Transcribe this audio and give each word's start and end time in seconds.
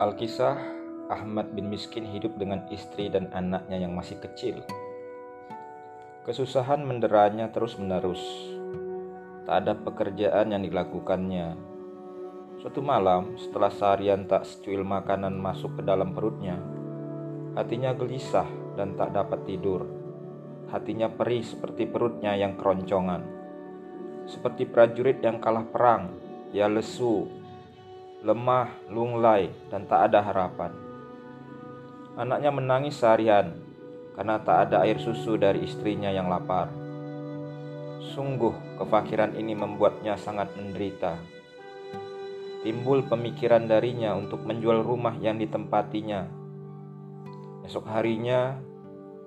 Alkisah 0.00 0.56
Ahmad 1.12 1.52
bin 1.52 1.68
Miskin 1.68 2.08
hidup 2.08 2.40
dengan 2.40 2.64
istri 2.72 3.12
dan 3.12 3.28
anaknya 3.36 3.84
yang 3.84 3.92
masih 3.92 4.16
kecil. 4.16 4.64
Kesusahan 6.24 6.80
menderanya 6.88 7.52
terus-menerus. 7.52 8.24
Tak 9.44 9.60
ada 9.60 9.76
pekerjaan 9.76 10.56
yang 10.56 10.64
dilakukannya. 10.64 11.52
Suatu 12.64 12.80
malam, 12.80 13.36
setelah 13.36 13.68
seharian 13.68 14.24
tak 14.24 14.48
secuil 14.48 14.88
makanan 14.88 15.36
masuk 15.36 15.76
ke 15.76 15.82
dalam 15.84 16.16
perutnya, 16.16 16.56
hatinya 17.60 17.92
gelisah 17.92 18.48
dan 18.80 18.96
tak 18.96 19.12
dapat 19.12 19.44
tidur. 19.44 19.84
Hatinya 20.72 21.12
perih 21.12 21.44
seperti 21.44 21.84
perutnya 21.84 22.32
yang 22.40 22.56
keroncongan. 22.56 23.20
Seperti 24.24 24.64
prajurit 24.64 25.20
yang 25.20 25.44
kalah 25.44 25.68
perang, 25.68 26.08
ia 26.56 26.72
lesu, 26.72 27.39
lemah, 28.20 28.68
lunglai, 28.92 29.48
dan 29.72 29.88
tak 29.88 30.12
ada 30.12 30.20
harapan. 30.20 30.72
Anaknya 32.20 32.52
menangis 32.52 33.00
seharian 33.00 33.56
karena 34.12 34.36
tak 34.44 34.68
ada 34.68 34.84
air 34.84 35.00
susu 35.00 35.40
dari 35.40 35.64
istrinya 35.64 36.12
yang 36.12 36.28
lapar. 36.28 36.68
Sungguh, 38.12 38.52
kefakiran 38.76 39.32
ini 39.32 39.56
membuatnya 39.56 40.20
sangat 40.20 40.52
menderita. 40.52 41.16
Timbul 42.60 43.08
pemikiran 43.08 43.64
darinya 43.64 44.12
untuk 44.12 44.44
menjual 44.44 44.84
rumah 44.84 45.16
yang 45.16 45.40
ditempatinya. 45.40 46.28
Esok 47.64 47.88
harinya, 47.88 48.60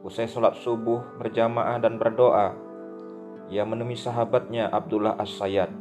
usai 0.06 0.30
sholat 0.30 0.54
subuh 0.62 1.18
berjamaah 1.18 1.82
dan 1.82 1.98
berdoa, 1.98 2.54
ia 3.50 3.66
menemui 3.66 3.98
sahabatnya 3.98 4.70
Abdullah 4.70 5.18
As-Sayyad. 5.18 5.72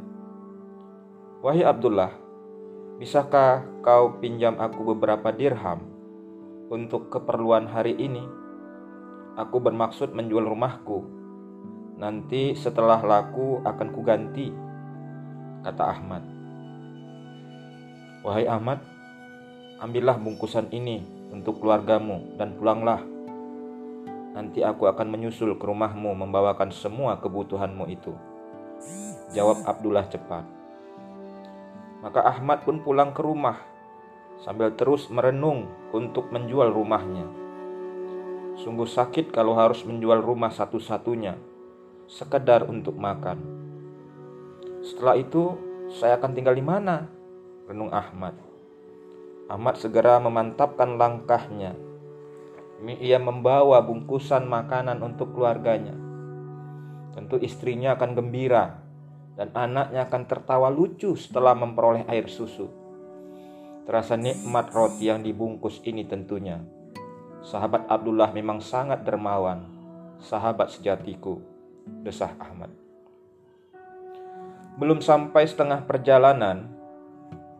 Wahai 1.43 1.61
Abdullah, 1.61 2.22
bisakah 3.03 3.83
kau 3.83 4.15
pinjam 4.23 4.55
aku 4.63 4.95
beberapa 4.95 5.27
dirham 5.35 5.83
untuk 6.71 7.11
keperluan 7.11 7.67
hari 7.67 7.99
ini? 7.99 8.23
Aku 9.35 9.59
bermaksud 9.59 10.15
menjual 10.15 10.47
rumahku. 10.47 11.03
Nanti 11.99 12.55
setelah 12.55 13.03
laku 13.03 13.59
akan 13.67 13.87
kuganti, 13.91 14.47
kata 15.67 15.83
Ahmad. 15.83 16.23
Wahai 18.23 18.47
Ahmad, 18.47 18.79
ambillah 19.83 20.15
bungkusan 20.23 20.71
ini 20.71 21.03
untuk 21.27 21.59
keluargamu 21.59 22.39
dan 22.39 22.55
pulanglah. 22.55 23.03
Nanti 24.31 24.63
aku 24.63 24.87
akan 24.87 25.11
menyusul 25.11 25.59
ke 25.59 25.65
rumahmu 25.67 26.15
membawakan 26.15 26.71
semua 26.71 27.19
kebutuhanmu 27.19 27.83
itu. 27.91 28.15
Jawab 29.35 29.59
Abdullah 29.67 30.07
cepat. 30.07 30.62
Maka 32.03 32.19
Ahmad 32.19 32.67
pun 32.67 32.83
pulang 32.83 33.15
ke 33.15 33.23
rumah 33.23 33.63
sambil 34.43 34.75
terus 34.75 35.07
merenung 35.07 35.71
untuk 35.95 36.27
menjual 36.35 36.67
rumahnya. 36.67 37.23
Sungguh 38.59 38.85
sakit 38.85 39.31
kalau 39.31 39.55
harus 39.55 39.87
menjual 39.87 40.19
rumah 40.19 40.51
satu-satunya, 40.51 41.39
sekedar 42.11 42.67
untuk 42.67 42.99
makan. 42.99 43.39
Setelah 44.83 45.15
itu, 45.15 45.55
saya 45.95 46.19
akan 46.19 46.31
tinggal 46.35 46.59
di 46.59 46.65
mana? 46.65 47.07
renung 47.63 47.95
Ahmad. 47.95 48.35
Ahmad 49.47 49.79
segera 49.79 50.19
memantapkan 50.19 50.99
langkahnya. 50.99 51.71
Ia 52.83 53.15
membawa 53.15 53.79
bungkusan 53.79 54.43
makanan 54.43 54.99
untuk 54.99 55.31
keluarganya. 55.31 55.95
Tentu 57.15 57.39
istrinya 57.39 57.95
akan 57.95 58.11
gembira 58.11 58.82
dan 59.33 59.49
anaknya 59.57 60.05
akan 60.05 60.23
tertawa 60.29 60.69
lucu 60.69 61.17
setelah 61.17 61.57
memperoleh 61.57 62.05
air 62.09 62.29
susu. 62.29 62.69
Terasa 63.83 64.15
nikmat 64.15 64.71
roti 64.71 65.11
yang 65.11 65.25
dibungkus 65.25 65.83
ini 65.83 66.07
tentunya. 66.07 66.61
Sahabat 67.43 67.89
Abdullah 67.91 68.31
memang 68.31 68.63
sangat 68.63 69.03
dermawan, 69.03 69.67
sahabat 70.23 70.71
sejatiku, 70.71 71.43
desah 72.05 72.31
Ahmad. 72.39 72.71
Belum 74.79 75.03
sampai 75.03 75.43
setengah 75.43 75.83
perjalanan, 75.83 76.73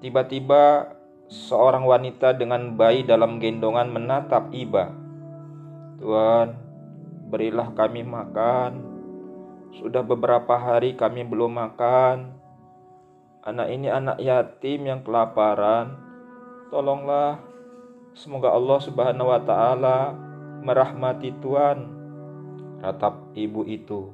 Tiba-tiba 0.04 0.92
seorang 1.32 1.88
wanita 1.88 2.36
dengan 2.36 2.76
bayi 2.76 3.08
dalam 3.08 3.40
gendongan 3.40 3.88
menatap 3.88 4.52
Iba. 4.52 4.92
Tuhan, 6.04 6.60
berilah 7.32 7.72
kami 7.72 8.04
makan. 8.04 8.93
Sudah 9.74 10.06
beberapa 10.06 10.54
hari 10.54 10.94
kami 10.94 11.26
belum 11.26 11.58
makan. 11.58 12.30
Anak 13.42 13.68
ini 13.74 13.90
anak 13.90 14.22
yatim 14.22 14.86
yang 14.86 15.02
kelaparan. 15.02 15.98
Tolonglah. 16.70 17.42
Semoga 18.14 18.54
Allah 18.54 18.78
Subhanahu 18.78 19.34
wa 19.34 19.42
taala 19.42 20.14
merahmati 20.62 21.34
Tuhan. 21.42 21.90
Ratap 22.86 23.34
ibu 23.34 23.66
itu. 23.66 24.14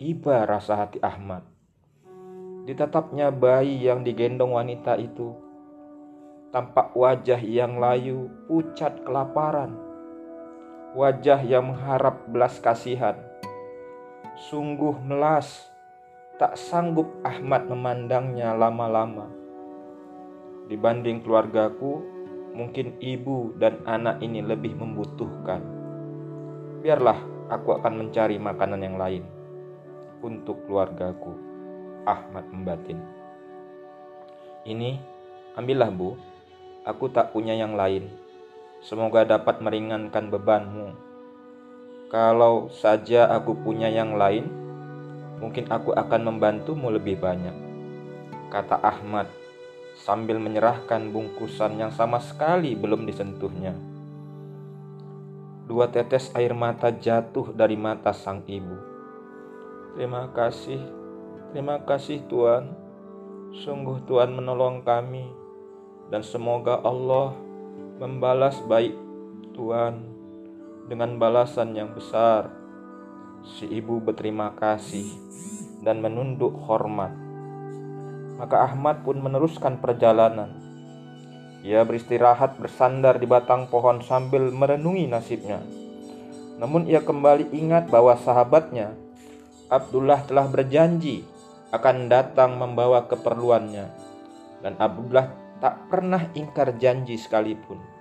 Iba 0.00 0.48
rasa 0.48 0.80
hati 0.80 0.96
Ahmad. 1.04 1.44
Ditatapnya 2.64 3.28
bayi 3.28 3.84
yang 3.84 4.00
digendong 4.00 4.56
wanita 4.56 4.96
itu. 4.96 5.36
Tampak 6.48 6.96
wajah 6.96 7.38
yang 7.44 7.76
layu, 7.76 8.32
pucat 8.48 9.04
kelaparan. 9.04 9.76
Wajah 10.96 11.44
yang 11.44 11.74
mengharap 11.74 12.24
belas 12.32 12.56
kasihan. 12.62 13.18
Sungguh 14.34 14.98
melas, 14.98 15.70
tak 16.42 16.58
sanggup 16.58 17.06
Ahmad 17.22 17.70
memandangnya 17.70 18.50
lama-lama. 18.50 19.30
Dibanding 20.66 21.22
keluargaku, 21.22 22.02
mungkin 22.50 22.98
ibu 22.98 23.54
dan 23.62 23.78
anak 23.86 24.18
ini 24.26 24.42
lebih 24.42 24.74
membutuhkan. 24.74 25.62
Biarlah 26.82 27.22
aku 27.46 27.78
akan 27.78 27.94
mencari 27.94 28.34
makanan 28.42 28.82
yang 28.82 28.98
lain 28.98 29.22
untuk 30.18 30.66
keluargaku. 30.66 31.30
Ahmad 32.02 32.50
membatin. 32.50 32.98
Ini, 34.66 34.98
ambillah 35.54 35.94
bu, 35.94 36.18
aku 36.82 37.06
tak 37.14 37.30
punya 37.30 37.54
yang 37.54 37.78
lain. 37.78 38.10
Semoga 38.82 39.22
dapat 39.22 39.62
meringankan 39.62 40.26
bebanmu. 40.26 41.03
Kalau 42.08 42.68
saja 42.70 43.28
aku 43.30 43.54
punya 43.60 43.92
yang 43.92 44.18
lain, 44.18 44.48
mungkin 45.38 45.68
aku 45.68 45.92
akan 45.92 46.20
membantumu 46.34 46.92
lebih 46.92 47.20
banyak. 47.20 47.54
Kata 48.48 48.80
Ahmad 48.80 49.28
sambil 49.94 50.42
menyerahkan 50.42 51.10
bungkusan 51.10 51.78
yang 51.78 51.90
sama 51.94 52.18
sekali 52.18 52.74
belum 52.74 53.06
disentuhnya. 53.06 53.74
Dua 55.64 55.88
tetes 55.88 56.28
air 56.36 56.52
mata 56.52 56.92
jatuh 56.92 57.56
dari 57.56 57.74
mata 57.74 58.12
sang 58.12 58.44
ibu. 58.44 58.76
Terima 59.96 60.28
kasih, 60.34 61.04
Terima 61.54 61.78
kasih 61.86 62.26
Tuhan. 62.26 62.74
Sungguh 63.62 64.02
Tuhan 64.10 64.34
menolong 64.34 64.82
kami 64.82 65.22
dan 66.10 66.26
semoga 66.26 66.82
Allah 66.82 67.30
membalas 68.02 68.58
baik 68.66 68.90
Tuhan 69.54 70.13
dengan 70.84 71.16
balasan 71.16 71.72
yang 71.72 71.92
besar. 71.96 72.52
Si 73.44 73.68
ibu 73.68 74.00
berterima 74.00 74.52
kasih 74.56 75.08
dan 75.84 76.00
menunduk 76.00 76.56
hormat. 76.64 77.12
Maka 78.40 78.72
Ahmad 78.72 79.04
pun 79.04 79.20
meneruskan 79.20 79.78
perjalanan. 79.80 80.52
Ia 81.64 81.80
beristirahat 81.84 82.60
bersandar 82.60 83.16
di 83.16 83.24
batang 83.24 83.68
pohon 83.72 84.04
sambil 84.04 84.52
merenungi 84.52 85.08
nasibnya. 85.08 85.64
Namun 86.60 86.84
ia 86.84 87.00
kembali 87.00 87.52
ingat 87.56 87.88
bahwa 87.88 88.16
sahabatnya 88.20 88.92
Abdullah 89.72 90.20
telah 90.28 90.44
berjanji 90.44 91.24
akan 91.72 92.12
datang 92.12 92.60
membawa 92.60 93.08
keperluannya. 93.08 93.86
Dan 94.60 94.76
Abdullah 94.76 95.32
tak 95.60 95.88
pernah 95.88 96.28
ingkar 96.36 96.76
janji 96.76 97.16
sekalipun. 97.16 97.93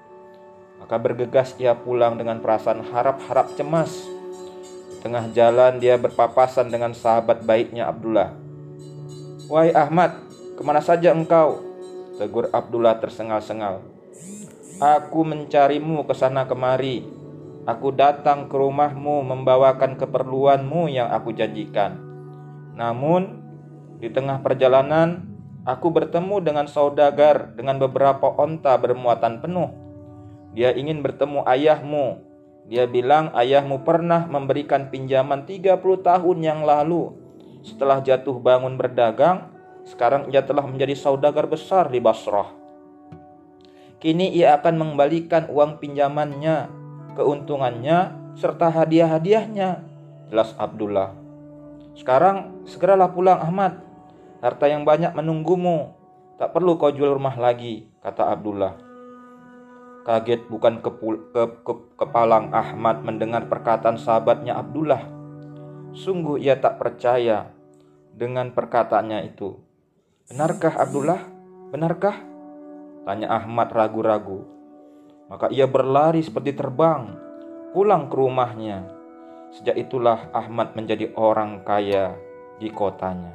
Maka 0.83 0.99
bergegas 0.99 1.55
ia 1.63 1.71
pulang 1.79 2.19
dengan 2.19 2.43
perasaan 2.43 2.83
harap-harap 2.83 3.55
cemas. 3.55 4.03
Di 4.91 4.99
tengah 4.99 5.31
jalan 5.31 5.79
dia 5.79 5.95
berpapasan 5.95 6.67
dengan 6.67 6.91
sahabat 6.91 7.47
baiknya 7.47 7.87
Abdullah. 7.87 8.35
Wahai 9.47 9.71
Ahmad, 9.71 10.19
ke 10.59 10.61
mana 10.67 10.83
saja 10.83 11.15
engkau? 11.15 11.63
Tegur 12.19 12.51
Abdullah 12.51 12.99
tersengal-sengal. 12.99 13.79
Aku 14.83 15.23
mencarimu 15.23 16.03
ke 16.03 16.11
sana 16.11 16.43
kemari. 16.43 17.07
Aku 17.63 17.95
datang 17.95 18.51
ke 18.51 18.55
rumahmu 18.59 19.23
membawakan 19.23 19.95
keperluanmu 19.95 20.91
yang 20.91 21.07
aku 21.07 21.31
janjikan. 21.31 21.95
Namun 22.75 23.39
di 24.03 24.11
tengah 24.11 24.43
perjalanan, 24.43 25.31
aku 25.63 25.87
bertemu 25.95 26.43
dengan 26.43 26.67
saudagar 26.67 27.55
dengan 27.55 27.79
beberapa 27.79 28.35
onta 28.35 28.75
bermuatan 28.75 29.39
penuh. 29.39 29.71
Dia 30.53 30.73
ingin 30.77 31.01
bertemu 31.01 31.41
ayahmu. 31.49 32.21
Dia 32.69 32.85
bilang 32.87 33.33
ayahmu 33.33 33.81
pernah 33.83 34.29
memberikan 34.29 34.87
pinjaman 34.87 35.49
30 35.49 35.81
tahun 35.81 36.37
yang 36.39 36.61
lalu. 36.63 37.17
Setelah 37.65 37.99
jatuh 37.99 38.37
bangun 38.37 38.77
berdagang, 38.77 39.49
sekarang 39.83 40.31
ia 40.31 40.45
telah 40.45 40.63
menjadi 40.63 40.95
saudagar 40.95 41.49
besar 41.49 41.89
di 41.91 41.99
Basrah. 41.99 42.53
Kini 43.99 44.31
ia 44.35 44.55
akan 44.59 44.79
mengembalikan 44.79 45.47
uang 45.47 45.79
pinjamannya, 45.79 46.69
keuntungannya, 47.15 48.15
serta 48.35 48.69
hadiah-hadiahnya. 48.71 49.79
Jelas 50.27 50.51
Abdullah. 50.59 51.15
Sekarang 51.95 52.63
segeralah 52.67 53.09
pulang 53.11 53.39
Ahmad. 53.39 53.79
Harta 54.43 54.67
yang 54.67 54.83
banyak 54.83 55.15
menunggumu. 55.15 55.95
Tak 56.35 56.51
perlu 56.51 56.75
kau 56.75 56.91
jual 56.91 57.15
rumah 57.15 57.39
lagi, 57.39 57.87
kata 58.03 58.27
Abdullah. 58.27 58.92
Kaget 60.03 60.51
bukan 60.51 60.83
kepul, 60.83 61.31
ke, 61.31 61.63
ke, 61.63 61.73
kepalang 61.95 62.51
Ahmad 62.51 63.07
mendengar 63.07 63.47
perkataan 63.47 63.95
sahabatnya 63.95 64.59
Abdullah. 64.59 64.99
Sungguh 65.95 66.43
ia 66.43 66.59
tak 66.59 66.75
percaya 66.75 67.47
dengan 68.11 68.51
perkataannya 68.51 69.31
itu. 69.31 69.55
Benarkah 70.27 70.75
Abdullah? 70.75 71.23
Benarkah? 71.71 72.19
Tanya 73.07 73.31
Ahmad 73.31 73.71
ragu-ragu. 73.71 74.43
Maka 75.31 75.47
ia 75.47 75.71
berlari 75.71 76.19
seperti 76.19 76.51
terbang, 76.51 77.15
pulang 77.71 78.11
ke 78.11 78.15
rumahnya. 78.19 78.83
Sejak 79.55 79.79
itulah 79.79 80.27
Ahmad 80.35 80.75
menjadi 80.75 81.15
orang 81.15 81.63
kaya 81.63 82.11
di 82.59 82.67
kotanya. 82.67 83.31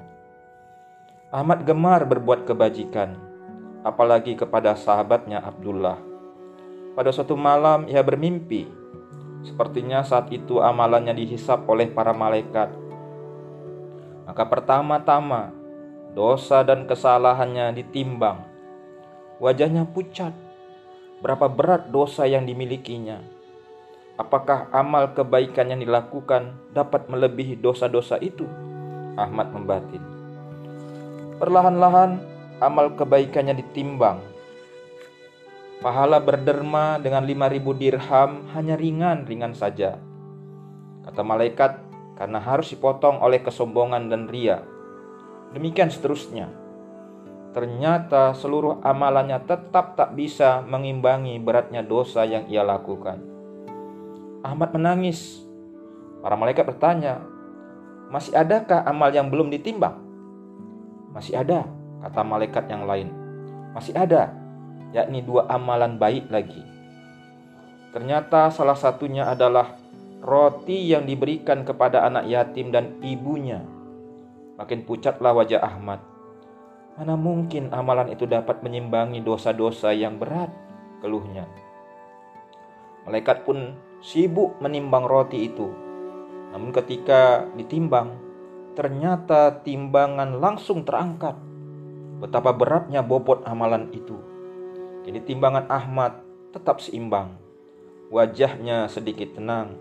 Ahmad 1.33 1.65
gemar 1.65 2.05
berbuat 2.05 2.45
kebajikan, 2.45 3.17
apalagi 3.85 4.37
kepada 4.37 4.77
sahabatnya 4.77 5.41
Abdullah. 5.41 6.18
Pada 6.99 7.15
suatu 7.15 7.39
malam 7.39 7.87
ia 7.87 8.03
bermimpi, 8.03 8.67
sepertinya 9.47 10.03
saat 10.03 10.35
itu 10.35 10.59
amalannya 10.59 11.15
dihisap 11.15 11.63
oleh 11.71 11.87
para 11.87 12.11
malaikat. 12.11 12.75
Maka 14.27 14.43
pertama-tama 14.51 15.55
dosa 16.19 16.67
dan 16.67 16.91
kesalahannya 16.91 17.71
ditimbang 17.79 18.49
Wajahnya 19.39 19.87
pucat. 19.87 20.35
Berapa 21.23 21.47
berat 21.47 21.95
dosa 21.95 22.27
yang 22.27 22.43
dimilikinya? 22.43 23.23
Apakah 24.19 24.67
amal 24.75 25.15
kebaikan 25.15 25.71
yang 25.71 25.79
dilakukan 25.79 26.59
dapat 26.75 27.07
melebihi 27.07 27.55
dosa-dosa 27.55 28.19
itu? 28.19 28.43
Ahmad 29.15 29.55
membatin. 29.55 30.03
Perlahan-lahan 31.39 32.19
amal 32.59 32.99
kebaikannya 32.99 33.63
ditimbang. 33.63 34.19
Pahala 35.79 36.19
berderma 36.19 36.99
dengan 36.99 37.23
5000 37.23 37.79
dirham 37.79 38.31
hanya 38.55 38.75
ringan-ringan 38.75 39.55
saja. 39.55 39.99
Kata 41.07 41.23
malaikat, 41.23 41.79
karena 42.19 42.43
harus 42.43 42.75
dipotong 42.75 43.23
oleh 43.23 43.39
kesombongan 43.39 44.11
dan 44.11 44.27
ria. 44.27 44.63
Demikian 45.55 45.89
seterusnya 45.89 46.69
ternyata 47.59 48.37
seluruh 48.37 48.79
amalannya 48.85 49.41
tetap 49.43 49.99
tak 49.99 50.15
bisa 50.15 50.63
mengimbangi 50.63 51.41
beratnya 51.41 51.83
dosa 51.83 52.23
yang 52.23 52.47
ia 52.47 52.63
lakukan. 52.63 53.19
Ahmad 54.45 54.71
menangis. 54.71 55.43
Para 56.23 56.39
malaikat 56.39 56.71
bertanya, 56.71 57.19
"Masih 58.15 58.35
adakah 58.35 58.87
amal 58.87 59.11
yang 59.11 59.27
belum 59.27 59.51
ditimbang?" 59.51 59.99
"Masih 61.11 61.35
ada," 61.35 61.67
kata 62.05 62.21
malaikat 62.23 62.71
yang 62.71 62.87
lain. 62.87 63.11
"Masih 63.75 63.95
ada, 63.99 64.31
yakni 64.93 65.25
dua 65.25 65.49
amalan 65.51 65.97
baik 65.97 66.31
lagi." 66.33 66.63
Ternyata 67.93 68.53
salah 68.53 68.77
satunya 68.77 69.29
adalah 69.29 69.75
roti 70.21 70.93
yang 70.93 71.09
diberikan 71.09 71.65
kepada 71.65 72.05
anak 72.05 72.29
yatim 72.29 72.69
dan 72.69 73.01
ibunya. 73.01 73.65
Makin 74.59 74.85
pucatlah 74.85 75.33
wajah 75.39 75.63
Ahmad 75.63 76.03
Mana 76.99 77.15
mungkin 77.15 77.71
amalan 77.71 78.11
itu 78.11 78.27
dapat 78.27 78.59
menyimbangi 78.67 79.23
dosa-dosa 79.23 79.95
yang 79.95 80.19
berat, 80.19 80.51
keluhnya. 80.99 81.47
Malaikat 83.07 83.47
pun 83.47 83.79
sibuk 84.03 84.59
menimbang 84.59 85.07
roti 85.07 85.47
itu. 85.47 85.71
Namun 86.51 86.75
ketika 86.75 87.47
ditimbang, 87.55 88.19
ternyata 88.75 89.63
timbangan 89.63 90.43
langsung 90.43 90.83
terangkat. 90.83 91.39
Betapa 92.19 92.51
beratnya 92.51 93.07
bobot 93.07 93.47
amalan 93.47 93.95
itu. 93.95 94.19
Kini 95.05 95.21
timbangan 95.23 95.69
Ahmad 95.69 96.19
tetap 96.51 96.81
seimbang. 96.81 97.37
Wajahnya 98.09 98.89
sedikit 98.89 99.37
tenang. 99.37 99.77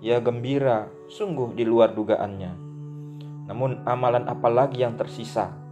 Ia 0.00 0.22
gembira, 0.24 0.88
sungguh 1.12 1.52
di 1.52 1.62
luar 1.68 1.92
dugaannya. 1.92 2.52
Namun 3.46 3.84
amalan 3.86 4.26
apa 4.26 4.48
lagi 4.48 4.82
yang 4.82 4.96
tersisa? 4.96 5.66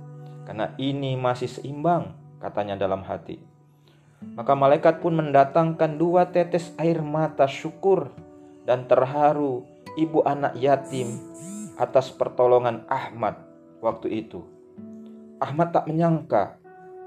karena 0.45 0.77
ini 0.77 1.17
masih 1.17 1.49
seimbang, 1.49 2.13
katanya 2.39 2.77
dalam 2.77 3.03
hati. 3.03 3.41
Maka 4.25 4.57
malaikat 4.57 5.05
pun 5.05 5.17
mendatangkan 5.17 6.01
dua 6.01 6.33
tetes 6.33 6.73
air 6.81 7.01
mata 7.05 7.45
syukur 7.45 8.09
dan 8.65 8.89
terharu 8.89 9.65
ibu 10.01 10.25
anak 10.25 10.57
yatim 10.57 11.21
atas 11.77 12.09
pertolongan 12.09 12.89
Ahmad 12.89 13.37
waktu 13.85 14.25
itu. 14.25 14.45
Ahmad 15.43 15.77
tak 15.77 15.91
menyangka 15.91 16.57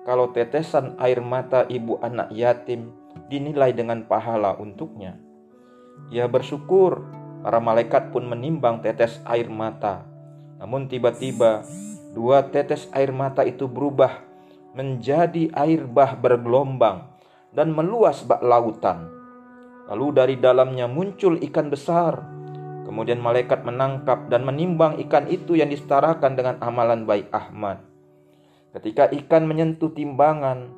kalau 0.07 0.31
tetesan 0.31 0.95
air 1.03 1.19
mata 1.19 1.67
ibu 1.67 1.99
anak 1.99 2.31
yatim 2.31 2.95
dinilai 3.27 3.75
dengan 3.75 4.07
pahala 4.07 4.55
untuknya. 4.55 5.19
Ia 6.07 6.31
bersyukur, 6.31 7.03
para 7.43 7.59
malaikat 7.59 8.15
pun 8.15 8.23
menimbang 8.23 8.79
tetes 8.79 9.19
air 9.27 9.51
mata. 9.51 10.07
Namun 10.63 10.87
tiba-tiba 10.87 11.67
Dua 12.17 12.49
tetes 12.49 12.89
air 12.97 13.13
mata 13.13 13.45
itu 13.45 13.69
berubah 13.69 14.25
menjadi 14.73 15.53
air 15.53 15.85
bah 15.85 16.17
bergelombang 16.17 17.13
dan 17.53 17.69
meluas 17.69 18.25
bak 18.25 18.41
lautan. 18.41 19.05
Lalu 19.85 20.07
dari 20.17 20.35
dalamnya 20.41 20.89
muncul 20.89 21.37
ikan 21.37 21.69
besar. 21.69 22.25
Kemudian 22.89 23.21
malaikat 23.21 23.61
menangkap 23.61 24.33
dan 24.33 24.49
menimbang 24.49 24.97
ikan 25.05 25.29
itu 25.29 25.61
yang 25.61 25.69
disetarakan 25.69 26.33
dengan 26.33 26.57
amalan 26.57 27.05
baik 27.05 27.29
Ahmad. 27.29 27.86
Ketika 28.77 29.09
ikan 29.09 29.49
menyentuh 29.49 29.89
timbangan, 29.89 30.69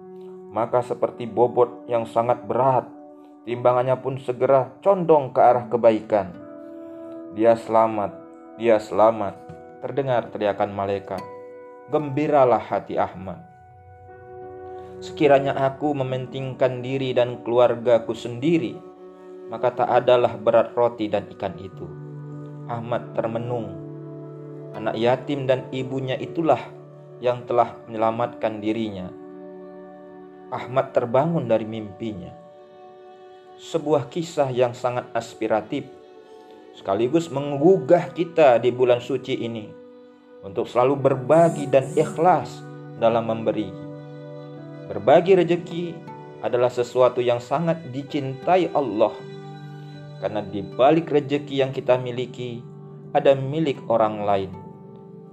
maka 0.55 0.79
seperti 0.79 1.27
bobot 1.27 1.83
yang 1.91 2.07
sangat 2.07 2.47
berat, 2.47 2.87
timbangannya 3.43 3.99
pun 3.99 4.15
segera 4.15 4.71
condong 4.79 5.35
ke 5.35 5.43
arah 5.43 5.67
kebaikan. 5.67 6.31
Dia 7.35 7.59
selamat, 7.59 8.15
dia 8.55 8.79
selamat 8.79 9.35
terdengar 9.83 10.31
teriakan 10.31 10.71
malaikat. 10.71 11.19
Gembiralah 11.91 12.63
hati 12.63 12.95
Ahmad. 12.95 13.43
Sekiranya 15.03 15.59
aku 15.59 15.91
mementingkan 15.91 16.79
diri 16.79 17.11
dan 17.11 17.43
keluargaku 17.43 18.15
sendiri, 18.15 18.79
maka 19.51 19.75
tak 19.75 19.91
adalah 19.91 20.39
berat 20.39 20.71
roti 20.71 21.11
dan 21.11 21.27
ikan 21.35 21.59
itu. 21.59 21.83
Ahmad 22.71 23.11
termenung. 23.11 23.75
Anak 24.71 24.95
yatim 24.95 25.51
dan 25.51 25.67
ibunya 25.75 26.15
itulah 26.15 26.78
yang 27.19 27.43
telah 27.43 27.75
menyelamatkan 27.87 28.63
dirinya. 28.63 29.11
Ahmad 30.49 30.95
terbangun 30.95 31.45
dari 31.45 31.67
mimpinya. 31.67 32.33
Sebuah 33.59 34.07
kisah 34.07 34.49
yang 34.49 34.71
sangat 34.71 35.11
aspiratif 35.11 35.85
sekaligus 36.73 37.27
menggugah 37.27 38.15
kita 38.15 38.55
di 38.57 38.71
bulan 38.71 39.03
suci 39.03 39.35
ini 39.35 39.67
untuk 40.47 40.63
selalu 40.63 40.95
berbagi 40.95 41.67
dan 41.67 41.91
ikhlas 41.91 42.63
dalam 42.97 43.27
memberi. 43.27 43.67
Berbagi 44.87 45.37
rejeki 45.37 45.83
adalah 46.39 46.71
sesuatu 46.71 47.19
yang 47.19 47.43
sangat 47.43 47.83
dicintai 47.91 48.71
Allah 48.71 49.11
karena 50.23 50.39
di 50.43 50.63
balik 50.63 51.11
rejeki 51.11 51.63
yang 51.63 51.71
kita 51.75 51.99
miliki 51.99 52.63
ada 53.11 53.35
milik 53.35 53.79
orang 53.91 54.23
lain. 54.23 54.51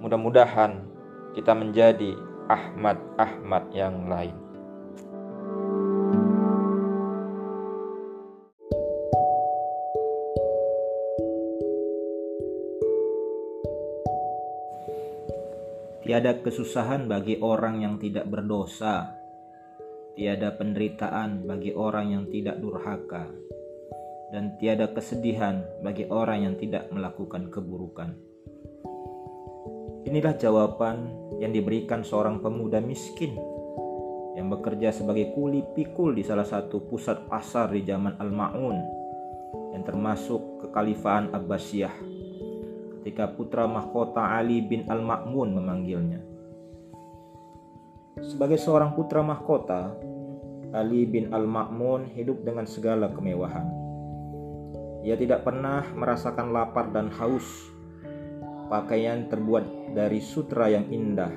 Mudah-mudahan 0.03 0.96
kita 1.37 1.53
menjadi 1.53 2.17
Ahmad-Ahmad 2.49 3.69
yang 3.77 4.09
lain. 4.09 4.33
Tiada 16.01 16.41
kesusahan 16.41 17.05
bagi 17.05 17.37
orang 17.45 17.85
yang 17.85 18.01
tidak 18.01 18.25
berdosa. 18.33 19.13
Tiada 20.17 20.57
penderitaan 20.57 21.45
bagi 21.45 21.77
orang 21.77 22.17
yang 22.17 22.25
tidak 22.33 22.57
durhaka. 22.65 23.29
Dan 24.33 24.57
tiada 24.57 24.89
kesedihan 24.89 25.61
bagi 25.85 26.09
orang 26.09 26.49
yang 26.49 26.55
tidak 26.57 26.89
melakukan 26.89 27.53
keburukan. 27.53 28.36
Inilah 30.07 30.39
jawaban 30.39 31.11
yang 31.43 31.51
diberikan 31.51 32.07
seorang 32.07 32.39
pemuda 32.39 32.79
miskin 32.79 33.35
yang 34.39 34.47
bekerja 34.47 34.95
sebagai 34.95 35.35
kuli 35.35 35.67
pikul 35.75 36.15
di 36.15 36.23
salah 36.23 36.47
satu 36.47 36.87
pusat 36.87 37.27
pasar 37.27 37.75
di 37.75 37.83
zaman 37.83 38.15
Al-Ma'un 38.23 38.79
yang 39.75 39.83
termasuk 39.83 40.63
kekhalifahan 40.63 41.35
Abbasiyah 41.35 41.91
ketika 43.03 43.35
putra 43.35 43.67
mahkota 43.67 44.35
Ali 44.35 44.63
bin 44.63 44.87
Al-Ma'mun 44.87 45.59
memanggilnya. 45.59 46.23
Sebagai 48.23 48.63
seorang 48.63 48.95
putra 48.95 49.27
mahkota, 49.27 49.95
Ali 50.71 51.03
bin 51.03 51.35
Al-Ma'mun 51.35 52.15
hidup 52.15 52.47
dengan 52.47 52.67
segala 52.67 53.11
kemewahan. 53.11 53.67
Ia 55.07 55.15
tidak 55.15 55.47
pernah 55.47 55.87
merasakan 55.95 56.51
lapar 56.51 56.91
dan 56.91 57.11
haus. 57.15 57.47
Pakaian 58.67 59.31
terbuat 59.31 59.95
dari 59.95 60.19
sutra 60.19 60.67
yang 60.67 60.91
indah. 60.91 61.31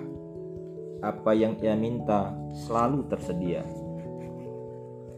Apa 1.05 1.37
yang 1.37 1.61
ia 1.61 1.77
minta 1.77 2.33
selalu 2.65 3.05
tersedia. 3.05 3.61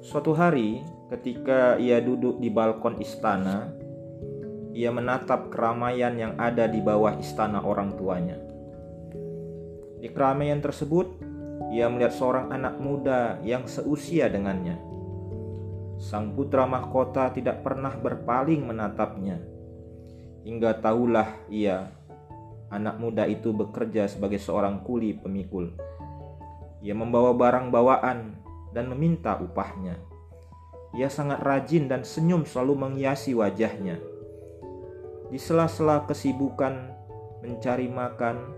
Suatu 0.04 0.36
hari, 0.36 0.84
ketika 1.08 1.80
ia 1.80 2.04
duduk 2.04 2.42
di 2.44 2.52
balkon 2.52 3.00
istana, 3.00 3.72
ia 4.76 4.92
menatap 4.92 5.52
keramaian 5.52 6.16
yang 6.16 6.34
ada 6.36 6.68
di 6.68 6.84
bawah 6.84 7.16
istana 7.16 7.64
orang 7.64 7.96
tuanya. 7.96 8.36
Di 10.02 10.10
keramaian 10.10 10.60
tersebut, 10.60 11.08
ia 11.72 11.88
melihat 11.88 12.12
seorang 12.12 12.52
anak 12.52 12.76
muda 12.82 13.40
yang 13.46 13.64
seusia 13.70 14.28
dengannya. 14.28 14.76
Sang 16.02 16.34
putra 16.34 16.66
mahkota 16.66 17.30
tidak 17.32 17.62
pernah 17.62 17.94
berpaling 17.94 18.66
menatapnya. 18.66 19.38
Hingga 20.42 20.82
tahulah 20.82 21.46
ia, 21.54 21.94
anak 22.72 22.98
muda 22.98 23.28
itu 23.28 23.52
bekerja 23.52 24.08
sebagai 24.08 24.40
seorang 24.40 24.82
kuli 24.88 25.14
pemikul. 25.14 25.76
Ia 26.82 26.96
membawa 26.96 27.36
barang 27.36 27.70
bawaan 27.70 28.40
dan 28.72 28.90
meminta 28.90 29.38
upahnya. 29.38 30.00
Ia 30.96 31.12
sangat 31.12 31.44
rajin 31.44 31.92
dan 31.92 32.08
senyum 32.08 32.48
selalu 32.48 32.88
menghiasi 32.88 33.36
wajahnya. 33.36 34.00
Di 35.32 35.40
sela-sela 35.40 36.04
kesibukan 36.08 36.92
mencari 37.44 37.88
makan, 37.88 38.56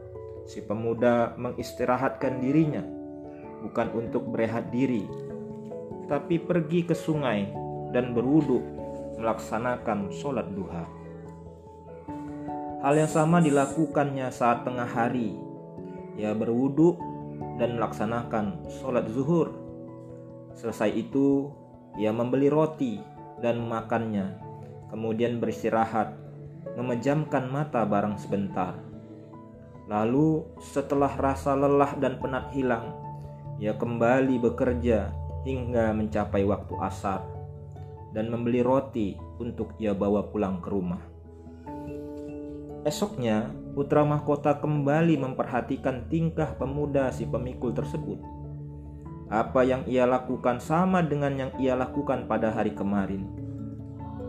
si 0.49 0.61
pemuda 0.61 1.33
mengistirahatkan 1.37 2.41
dirinya 2.41 2.81
bukan 3.63 3.87
untuk 3.95 4.27
berehat 4.33 4.69
diri, 4.75 5.07
tapi 6.11 6.35
pergi 6.35 6.83
ke 6.83 6.91
sungai 6.91 7.47
dan 7.95 8.11
berwudhu 8.11 8.59
melaksanakan 9.21 10.11
sholat 10.11 10.51
duha. 10.51 11.02
Hal 12.83 12.99
yang 12.99 13.07
sama 13.07 13.39
dilakukannya 13.39 14.27
saat 14.27 14.67
tengah 14.67 14.83
hari. 14.83 15.31
Ia 16.19 16.35
berwudhu 16.35 16.99
dan 17.55 17.79
melaksanakan 17.79 18.67
sholat 18.67 19.07
zuhur. 19.07 19.55
Selesai 20.51 20.91
itu, 20.91 21.47
ia 21.95 22.11
membeli 22.11 22.51
roti 22.51 22.99
dan 23.39 23.63
memakannya, 23.63 24.35
kemudian 24.91 25.39
beristirahat, 25.39 26.11
memejamkan 26.75 27.47
mata 27.47 27.87
barang 27.87 28.19
sebentar. 28.19 28.75
Lalu, 29.87 30.43
setelah 30.59 31.15
rasa 31.15 31.55
lelah 31.55 31.95
dan 32.03 32.19
penat 32.19 32.51
hilang, 32.51 32.99
ia 33.63 33.79
kembali 33.79 34.43
bekerja 34.43 35.07
hingga 35.47 35.95
mencapai 35.95 36.43
waktu 36.43 36.75
asar 36.83 37.23
dan 38.11 38.27
membeli 38.27 38.59
roti 38.59 39.15
untuk 39.39 39.71
ia 39.79 39.95
bawa 39.95 40.27
pulang 40.27 40.59
ke 40.59 40.67
rumah. 40.67 41.12
Esoknya, 42.83 43.47
putra 43.71 44.03
mahkota 44.03 44.59
kembali 44.59 45.15
memperhatikan 45.15 46.11
tingkah 46.11 46.51
pemuda 46.59 47.15
si 47.15 47.23
pemikul 47.23 47.71
tersebut. 47.71 48.19
Apa 49.31 49.63
yang 49.63 49.87
ia 49.87 50.03
lakukan 50.03 50.59
sama 50.59 50.99
dengan 50.99 51.31
yang 51.39 51.51
ia 51.55 51.79
lakukan 51.79 52.27
pada 52.27 52.51
hari 52.51 52.75
kemarin. 52.75 53.23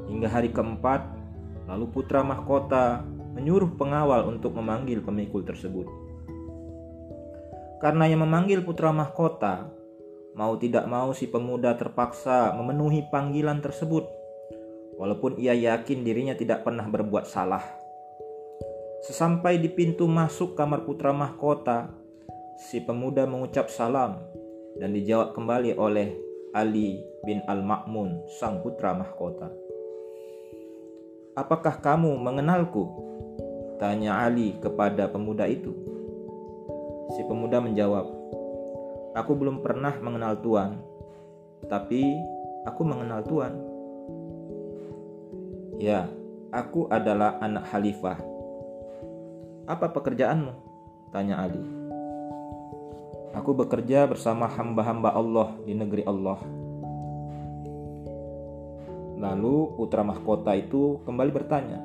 Hingga 0.06 0.30
hari 0.30 0.54
keempat, 0.54 1.02
lalu 1.66 1.90
putra 1.90 2.23
mahkota 2.23 3.02
menyuruh 3.34 3.75
pengawal 3.75 4.30
untuk 4.30 4.54
memanggil 4.54 5.02
pemikul 5.02 5.42
tersebut. 5.42 5.90
Karena 7.82 8.06
yang 8.06 8.23
memanggil 8.23 8.62
putra 8.62 8.94
mahkota, 8.94 9.66
mau 10.38 10.54
tidak 10.54 10.87
mau 10.87 11.11
si 11.11 11.26
pemuda 11.26 11.75
terpaksa 11.75 12.54
memenuhi 12.54 13.11
panggilan 13.11 13.58
tersebut, 13.58 14.06
walaupun 14.94 15.42
ia 15.42 15.58
yakin 15.58 16.06
dirinya 16.06 16.38
tidak 16.38 16.62
pernah 16.62 16.87
berbuat 16.87 17.26
salah. 17.26 17.84
Sesampai 19.04 19.61
di 19.61 19.68
pintu 19.68 20.08
masuk 20.08 20.56
kamar 20.56 20.88
putra 20.88 21.12
mahkota, 21.12 21.92
si 22.56 22.80
pemuda 22.80 23.28
mengucap 23.28 23.68
salam 23.68 24.16
dan 24.80 24.96
dijawab 24.96 25.37
kembali 25.37 25.76
oleh 25.76 26.16
Ali 26.56 27.04
bin 27.20 27.44
Al-Ma'mun, 27.44 28.25
sang 28.40 28.64
putra 28.64 28.96
mahkota. 28.96 29.52
Apakah 31.37 31.84
kamu 31.84 32.16
mengenalku? 32.16 32.88
Tanya 33.76 34.25
Ali 34.25 34.56
kepada 34.64 35.12
pemuda 35.12 35.44
itu. 35.52 35.76
Si 37.12 37.20
pemuda 37.28 37.61
menjawab, 37.61 38.08
Aku 39.20 39.37
belum 39.37 39.61
pernah 39.61 39.94
mengenal 40.00 40.40
Tuan, 40.40 40.80
tapi 41.68 42.02
aku 42.64 42.82
mengenal 42.82 43.20
Tuan. 43.23 43.52
Ya, 45.76 46.08
aku 46.49 46.88
adalah 46.88 47.37
anak 47.44 47.68
khalifah. 47.68 48.34
Apa 49.64 49.88
pekerjaanmu? 49.88 50.52
Tanya 51.09 51.40
Ali. 51.40 51.64
Aku 53.33 53.56
bekerja 53.56 54.04
bersama 54.04 54.44
hamba-hamba 54.44 55.16
Allah 55.16 55.56
di 55.64 55.73
negeri 55.73 56.04
Allah. 56.04 56.37
Lalu 59.16 59.73
putra 59.80 60.04
mahkota 60.04 60.52
itu 60.52 61.00
kembali 61.09 61.30
bertanya, 61.33 61.80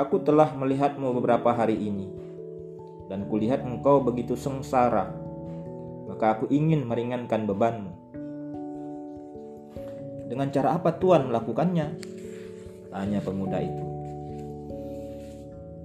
Aku 0.00 0.20
telah 0.24 0.48
melihatmu 0.56 1.12
beberapa 1.20 1.52
hari 1.52 1.76
ini 1.76 2.08
dan 3.12 3.28
kulihat 3.28 3.60
engkau 3.60 4.00
begitu 4.00 4.32
sengsara, 4.32 5.12
maka 6.08 6.40
aku 6.40 6.48
ingin 6.48 6.88
meringankan 6.88 7.44
bebanmu. 7.44 7.92
Dengan 10.32 10.48
cara 10.48 10.72
apa 10.80 10.96
Tuhan 10.96 11.28
melakukannya? 11.28 11.86
Tanya 12.88 13.20
pemuda 13.20 13.60
itu. 13.60 13.85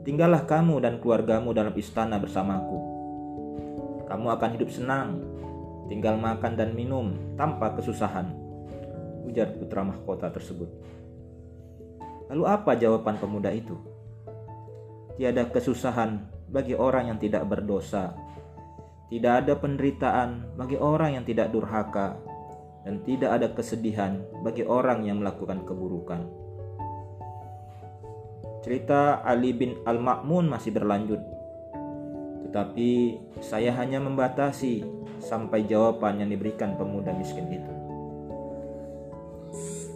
Tinggallah 0.01 0.49
kamu 0.49 0.81
dan 0.81 0.97
keluargamu 0.97 1.53
dalam 1.53 1.77
istana 1.77 2.17
bersamaku. 2.17 2.77
Kamu 4.09 4.27
akan 4.33 4.49
hidup 4.57 4.73
senang, 4.73 5.21
tinggal 5.85 6.17
makan 6.17 6.57
dan 6.57 6.73
minum 6.73 7.13
tanpa 7.37 7.77
kesusahan. 7.77 8.33
Ujar 9.29 9.53
putra 9.53 9.85
mahkota 9.85 10.33
tersebut. 10.33 10.67
Lalu 12.33 12.43
apa 12.49 12.73
jawaban 12.73 13.21
pemuda 13.21 13.53
itu? 13.53 13.77
Tiada 15.21 15.45
kesusahan 15.53 16.25
bagi 16.49 16.73
orang 16.73 17.13
yang 17.13 17.19
tidak 17.21 17.45
berdosa. 17.45 18.17
Tidak 19.13 19.45
ada 19.45 19.53
penderitaan 19.53 20.57
bagi 20.57 20.81
orang 20.81 21.21
yang 21.21 21.25
tidak 21.29 21.53
durhaka, 21.53 22.17
dan 22.81 23.05
tidak 23.05 23.37
ada 23.37 23.47
kesedihan 23.53 24.23
bagi 24.41 24.65
orang 24.65 25.05
yang 25.05 25.21
melakukan 25.21 25.61
keburukan. 25.61 26.25
Cerita 28.61 29.25
Ali 29.25 29.57
bin 29.57 29.81
Al-Ma'mun 29.83 30.45
masih 30.45 30.69
berlanjut, 30.69 31.21
tetapi 32.47 33.17
saya 33.41 33.73
hanya 33.73 33.97
membatasi 33.97 34.85
sampai 35.17 35.65
jawaban 35.65 36.21
yang 36.21 36.29
diberikan 36.29 36.77
pemuda 36.77 37.09
miskin 37.13 37.49
itu. 37.49 37.73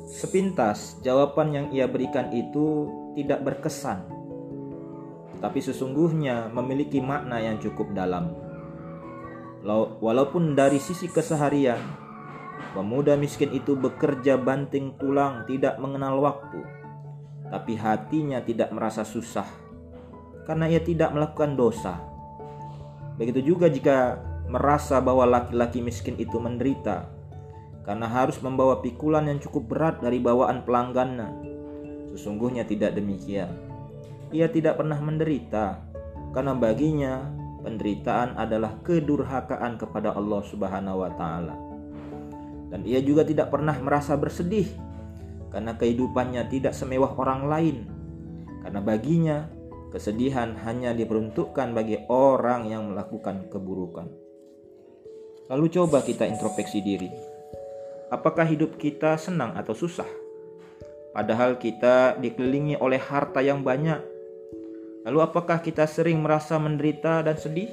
Sepintas, 0.10 0.98
jawaban 1.06 1.54
yang 1.54 1.68
ia 1.70 1.86
berikan 1.86 2.34
itu 2.34 2.90
tidak 3.14 3.46
berkesan 3.46 4.16
tapi 5.46 5.60
sesungguhnya 5.62 6.50
memiliki 6.50 6.98
makna 6.98 7.38
yang 7.38 7.62
cukup 7.62 7.92
dalam. 7.94 8.34
Walaupun 10.02 10.54
dari 10.54 10.78
sisi 10.78 11.10
keseharian, 11.10 11.78
pemuda 12.74 13.18
miskin 13.18 13.54
itu 13.54 13.74
bekerja 13.74 14.38
banting 14.38 14.98
tulang, 15.02 15.46
tidak 15.50 15.78
mengenal 15.82 16.22
waktu, 16.22 16.66
tapi 17.50 17.78
hatinya 17.78 18.42
tidak 18.42 18.74
merasa 18.74 19.06
susah 19.06 19.46
karena 20.46 20.70
ia 20.70 20.82
tidak 20.82 21.14
melakukan 21.14 21.58
dosa. 21.58 21.98
Begitu 23.16 23.56
juga 23.56 23.72
jika 23.72 24.22
merasa 24.46 25.02
bahwa 25.02 25.26
laki-laki 25.26 25.82
miskin 25.82 26.20
itu 26.22 26.38
menderita 26.38 27.10
karena 27.86 28.10
harus 28.10 28.38
membawa 28.42 28.82
pikulan 28.82 29.26
yang 29.30 29.40
cukup 29.42 29.64
berat 29.70 29.96
dari 30.02 30.22
bawaan 30.22 30.66
pelanggannya. 30.66 31.30
Sesungguhnya 32.14 32.66
tidak 32.66 32.98
demikian 32.98 33.76
ia 34.36 34.52
tidak 34.52 34.76
pernah 34.76 34.98
menderita 34.98 35.80
karena 36.36 36.52
baginya 36.52 37.24
penderitaan 37.64 38.36
adalah 38.36 38.76
kedurhakaan 38.84 39.80
kepada 39.80 40.12
Allah 40.12 40.42
Subhanahu 40.44 41.02
wa 41.06 41.12
taala. 41.16 41.56
Dan 42.68 42.84
ia 42.84 43.00
juga 43.00 43.24
tidak 43.24 43.54
pernah 43.54 43.78
merasa 43.80 44.18
bersedih 44.20 44.68
karena 45.56 45.80
kehidupannya 45.80 46.52
tidak 46.52 46.76
semewah 46.76 47.16
orang 47.16 47.42
lain. 47.48 47.78
Karena 48.60 48.84
baginya 48.84 49.48
kesedihan 49.96 50.60
hanya 50.68 50.92
diperuntukkan 50.92 51.72
bagi 51.72 52.04
orang 52.12 52.68
yang 52.68 52.92
melakukan 52.92 53.48
keburukan. 53.48 54.12
Lalu 55.48 55.66
coba 55.72 56.04
kita 56.04 56.28
introspeksi 56.28 56.84
diri. 56.84 57.08
Apakah 58.12 58.44
hidup 58.44 58.76
kita 58.76 59.16
senang 59.16 59.56
atau 59.56 59.72
susah? 59.72 60.08
Padahal 61.16 61.56
kita 61.56 62.20
dikelilingi 62.20 62.76
oleh 62.76 63.00
harta 63.00 63.40
yang 63.40 63.64
banyak, 63.64 64.16
Lalu 65.06 65.22
apakah 65.22 65.62
kita 65.62 65.86
sering 65.86 66.18
merasa 66.18 66.58
menderita 66.58 67.22
dan 67.22 67.38
sedih? 67.38 67.70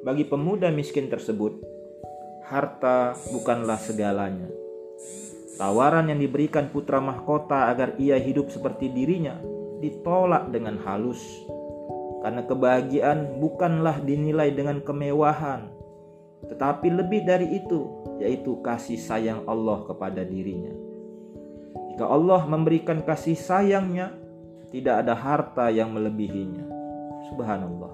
Bagi 0.00 0.24
pemuda 0.24 0.72
miskin 0.72 1.12
tersebut, 1.12 1.60
harta 2.48 3.12
bukanlah 3.28 3.76
segalanya. 3.76 4.48
Tawaran 5.60 6.08
yang 6.08 6.16
diberikan 6.16 6.72
putra 6.72 7.04
mahkota 7.04 7.68
agar 7.68 7.92
ia 8.00 8.16
hidup 8.16 8.48
seperti 8.48 8.88
dirinya 8.88 9.36
ditolak 9.84 10.48
dengan 10.48 10.80
halus. 10.80 11.20
Karena 12.24 12.48
kebahagiaan 12.48 13.36
bukanlah 13.44 14.00
dinilai 14.00 14.56
dengan 14.56 14.80
kemewahan, 14.80 15.68
tetapi 16.48 16.88
lebih 16.88 17.28
dari 17.28 17.60
itu, 17.60 17.84
yaitu 18.24 18.56
kasih 18.64 18.96
sayang 18.96 19.44
Allah 19.44 19.84
kepada 19.84 20.24
dirinya. 20.24 20.72
Jika 21.92 22.08
Allah 22.08 22.40
memberikan 22.48 23.04
kasih 23.04 23.36
sayangnya, 23.36 24.16
tidak 24.72 25.04
ada 25.04 25.12
harta 25.12 25.68
yang 25.68 25.92
melebihinya. 25.92 26.64
Subhanallah. 27.28 27.92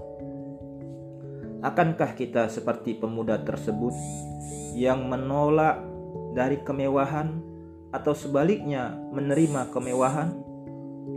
Akankah 1.66 2.14
kita 2.14 2.46
seperti 2.46 2.94
pemuda 2.94 3.42
tersebut 3.42 3.94
yang 4.78 5.10
menolak 5.10 5.82
dari 6.36 6.62
kemewahan 6.62 7.55
atau 7.96 8.12
sebaliknya 8.12 8.92
menerima 9.10 9.72
kemewahan? 9.72 10.36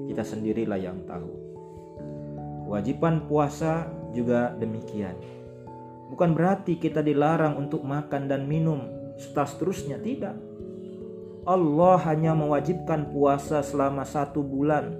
Kita 0.08 0.24
sendirilah 0.24 0.80
yang 0.80 1.04
tahu. 1.04 1.30
Kewajiban 2.66 3.28
puasa 3.28 3.92
juga 4.16 4.56
demikian. 4.56 5.14
Bukan 6.10 6.34
berarti 6.34 6.80
kita 6.80 7.06
dilarang 7.06 7.60
untuk 7.60 7.86
makan 7.86 8.26
dan 8.26 8.50
minum 8.50 8.82
serta 9.20 9.46
seterusnya, 9.46 10.02
tidak. 10.02 10.34
Allah 11.46 11.98
hanya 12.10 12.34
mewajibkan 12.34 13.14
puasa 13.14 13.62
selama 13.62 14.08
satu 14.08 14.42
bulan 14.42 14.96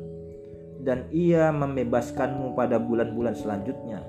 dan 0.80 1.10
ia 1.12 1.52
membebaskanmu 1.52 2.56
pada 2.56 2.80
bulan-bulan 2.80 3.36
selanjutnya. 3.36 4.02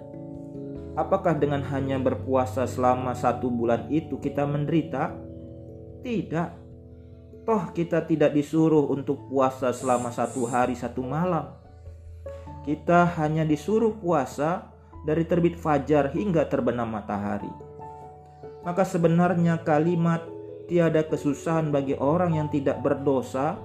Apakah 0.98 1.38
dengan 1.38 1.62
hanya 1.70 1.96
berpuasa 1.96 2.66
selama 2.66 3.14
satu 3.14 3.48
bulan 3.48 3.88
itu 3.88 4.18
kita 4.18 4.44
menderita? 4.44 5.14
Tidak. 6.02 6.59
Toh 7.50 7.66
kita 7.74 8.06
tidak 8.06 8.30
disuruh 8.30 8.94
untuk 8.94 9.26
puasa 9.26 9.74
selama 9.74 10.14
satu 10.14 10.46
hari 10.46 10.78
satu 10.78 11.02
malam. 11.02 11.50
Kita 12.62 13.10
hanya 13.18 13.42
disuruh 13.42 13.90
puasa 13.98 14.70
dari 15.02 15.26
terbit 15.26 15.58
fajar 15.58 16.14
hingga 16.14 16.46
terbenam 16.46 16.94
matahari. 16.94 17.50
Maka 18.62 18.86
sebenarnya 18.86 19.66
kalimat 19.66 20.22
tiada 20.70 21.02
kesusahan 21.02 21.74
bagi 21.74 21.98
orang 21.98 22.38
yang 22.38 22.46
tidak 22.54 22.86
berdosa, 22.86 23.58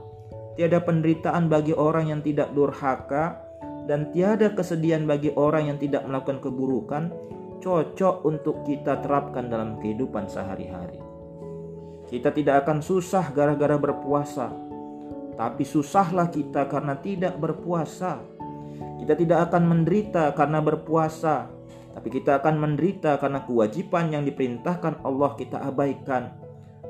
tiada 0.57 0.81
penderitaan 0.81 1.45
bagi 1.45 1.77
orang 1.77 2.09
yang 2.09 2.25
tidak 2.25 2.57
durhaka, 2.57 3.37
dan 3.85 4.09
tiada 4.09 4.49
kesedihan 4.49 5.05
bagi 5.05 5.29
orang 5.37 5.69
yang 5.69 5.77
tidak 5.77 6.01
melakukan 6.09 6.41
keburukan 6.41 7.13
cocok 7.61 8.25
untuk 8.25 8.65
kita 8.65 8.97
terapkan 9.05 9.45
dalam 9.45 9.77
kehidupan 9.77 10.25
sehari-hari. 10.25 11.04
Kita 12.05 12.29
tidak 12.29 12.65
akan 12.65 12.85
susah 12.85 13.33
gara-gara 13.33 13.81
berpuasa, 13.81 14.53
tapi 15.35 15.65
susahlah 15.65 16.29
kita 16.29 16.69
karena 16.69 16.93
tidak 17.01 17.35
berpuasa. 17.41 18.21
Kita 19.01 19.17
tidak 19.17 19.49
akan 19.49 19.63
menderita 19.65 20.31
karena 20.37 20.61
berpuasa, 20.61 21.49
tapi 21.97 22.07
kita 22.13 22.37
akan 22.43 22.55
menderita 22.61 23.17
karena 23.17 23.41
kewajiban 23.43 24.13
yang 24.13 24.23
diperintahkan 24.23 25.01
Allah 25.01 25.31
kita 25.33 25.63
abaikan. 25.65 26.31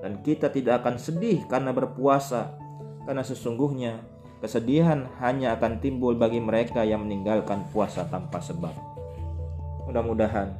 Dan 0.04 0.22
kita 0.22 0.52
tidak 0.54 0.86
akan 0.86 1.02
sedih 1.02 1.48
karena 1.50 1.74
berpuasa, 1.74 2.54
karena 3.08 3.24
sesungguhnya 3.26 4.04
kesedihan 4.44 5.10
hanya 5.24 5.58
akan 5.58 5.82
timbul 5.82 6.14
bagi 6.14 6.38
mereka 6.38 6.86
yang 6.86 7.08
meninggalkan 7.08 7.66
puasa 7.74 8.06
tanpa 8.06 8.38
sebab. 8.44 8.76
Mudah-mudahan 9.90 10.54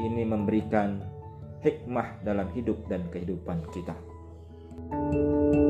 ini 0.00 0.24
memberikan 0.24 1.09
hikmah 1.60 2.24
dalam 2.24 2.48
hidup 2.56 2.80
dan 2.88 3.04
kehidupan 3.12 3.64
kita. 3.72 3.96
thank 4.90 5.54
you 5.54 5.69